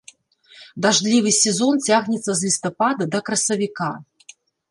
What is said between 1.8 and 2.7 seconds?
цягнецца з